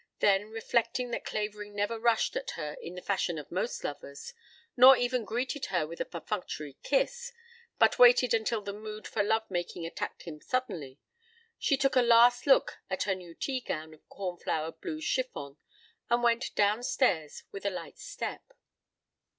Then, 0.17 0.49
reflecting 0.49 1.11
that 1.11 1.25
Clavering 1.25 1.75
never 1.75 1.99
rushed 1.99 2.35
at 2.35 2.49
her 2.57 2.73
in 2.81 2.95
the 2.95 3.03
fashion 3.03 3.37
of 3.37 3.51
most 3.51 3.83
lovers, 3.83 4.33
nor 4.75 4.97
even 4.97 5.23
greeted 5.25 5.65
her 5.67 5.85
with 5.85 6.01
a 6.01 6.05
perfunctory 6.05 6.75
kiss, 6.81 7.31
but 7.77 7.99
waited 7.99 8.33
until 8.33 8.61
the 8.61 8.73
mood 8.73 9.05
for 9.07 9.21
love 9.21 9.45
making 9.51 9.85
attacked 9.85 10.23
him 10.23 10.41
suddenly, 10.41 10.99
she 11.59 11.77
took 11.77 11.95
a 11.95 12.01
last 12.01 12.47
look 12.47 12.79
at 12.89 13.03
her 13.03 13.13
new 13.13 13.35
tea 13.35 13.61
gown 13.61 13.93
of 13.93 14.09
corn 14.09 14.37
flower 14.39 14.71
blue 14.71 15.01
chiffon 15.01 15.57
and 16.09 16.23
went 16.23 16.55
down 16.55 16.81
stairs 16.81 17.43
with 17.51 17.63
a 17.63 17.69
light 17.69 17.99
step. 17.99 18.53